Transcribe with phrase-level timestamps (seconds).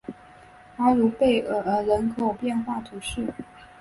[0.77, 3.31] 拉卢贝尔人口变化图示